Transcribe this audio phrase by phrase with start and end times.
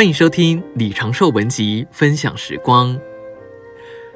[0.00, 2.98] 欢迎收听李长寿文集分享时光。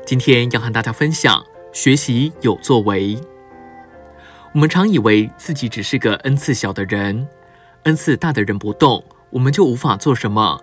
[0.06, 1.44] 今天要和大家分享
[1.74, 3.20] 学习有作为。
[4.54, 7.28] 我们常以为自己只是个恩赐小的人，
[7.82, 10.58] 恩赐大的人不动，我们就无法做什么，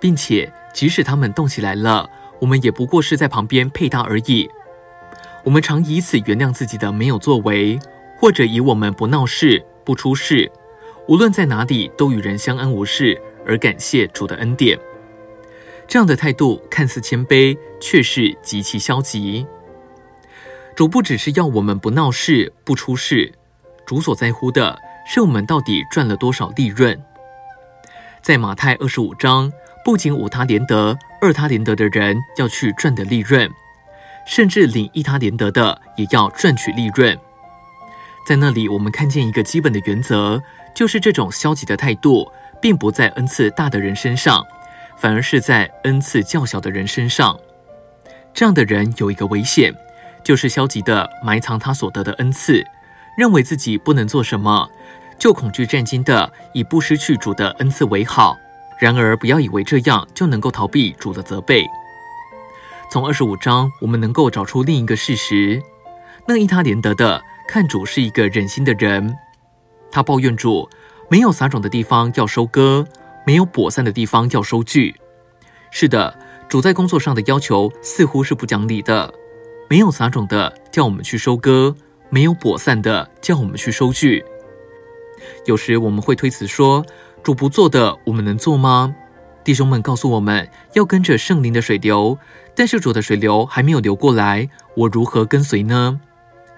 [0.00, 2.10] 并且即使他们动起来了，
[2.40, 4.50] 我们也不过是在旁边配搭而已。
[5.44, 7.78] 我们常以此原谅自己的没有作为，
[8.18, 10.50] 或者以我们不闹事、不出事，
[11.06, 13.16] 无论在哪里都与人相安无事。
[13.46, 14.78] 而感谢主的恩典，
[15.86, 19.46] 这样的态度看似谦卑，却是极其消极。
[20.74, 23.32] 主不只是要我们不闹事、不出事，
[23.86, 27.00] 主所在乎的是我们到底赚了多少利润。
[28.22, 29.52] 在马太二十五章，
[29.84, 33.48] 不仅五他连得、二他连得的人要去赚的利润，
[34.26, 37.16] 甚至领一他连得的也要赚取利润。
[38.26, 40.42] 在那里，我们看见一个基本的原则，
[40.74, 42.32] 就是这种消极的态度。
[42.64, 44.42] 并不在恩赐大的人身上，
[44.96, 47.38] 反而是在恩赐较小的人身上。
[48.32, 49.74] 这样的人有一个危险，
[50.22, 52.64] 就是消极地埋藏他所得的恩赐，
[53.18, 54.66] 认为自己不能做什么，
[55.18, 58.34] 就恐惧战兢地以不失去主的恩赐为好。
[58.80, 61.66] 然而，不要以为这样就能够逃避主的责备。
[62.90, 65.62] 从二十五章，我们能够找出另一个事实：
[66.26, 69.14] 那一他连得的看主是一个忍心的人，
[69.92, 70.66] 他抱怨主。
[71.10, 72.86] 没有撒种的地方要收割，
[73.26, 74.94] 没有播散的地方要收据。
[75.70, 76.16] 是的，
[76.48, 79.12] 主在工作上的要求似乎是不讲理的。
[79.68, 81.74] 没有撒种的叫我们去收割，
[82.10, 84.24] 没有播散的叫我们去收据。
[85.46, 86.84] 有时我们会推辞说
[87.22, 88.94] ：“主不做的，我们能做吗？”
[89.42, 92.18] 弟兄们告诉我们要跟着圣灵的水流，
[92.54, 96.00] 但是主的水流还没有流过来，我如何跟随呢？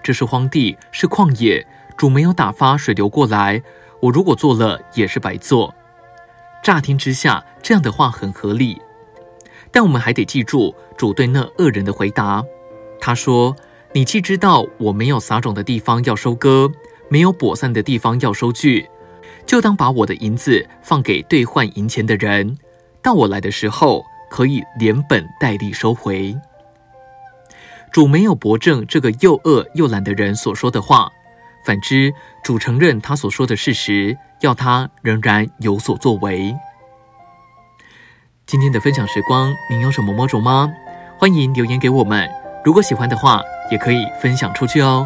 [0.03, 1.65] 这是荒地，是旷野，
[1.97, 3.61] 主没有打发水流过来。
[3.99, 5.73] 我如果做了，也是白做。
[6.63, 8.81] 乍听之下，这样的话很合理，
[9.71, 12.43] 但我们还得记住主对那恶人的回答。
[12.99, 13.55] 他说
[13.93, 16.71] ：“你既知道我没有撒种的地方要收割，
[17.09, 18.89] 没有播散的地方要收据，
[19.45, 22.57] 就当把我的银子放给兑换银钱的人，
[23.01, 26.35] 到我来的时候，可以连本带利收回。”
[27.91, 31.09] 主没有驳正这个又恶又懒的人所说的话。
[31.67, 32.13] 反之，
[32.45, 36.55] 主承认他所说的事实，要他仍然有所作为。
[38.45, 40.71] 今天的分享时光，您有什么摸着吗？
[41.19, 42.25] 欢迎留言给我们。
[42.63, 45.05] 如果喜欢的话，也可以分享出去哦。